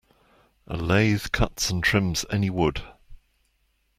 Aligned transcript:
A 0.65 0.75
lathe 0.77 1.27
cuts 1.31 1.69
and 1.69 1.83
trims 1.83 2.25
any 2.31 2.49
wood. 2.49 2.81